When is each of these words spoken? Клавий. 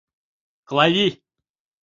Клавий. 0.69 1.13